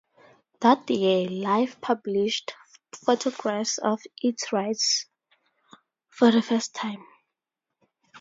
That 0.61 0.89
year 0.89 1.29
"Life" 1.29 1.79
published 1.79 2.55
photographs 3.05 3.77
of 3.77 4.01
its 4.19 4.51
rites 4.51 5.05
for 6.09 6.31
the 6.31 6.41
first 6.41 6.73
time. 6.73 7.05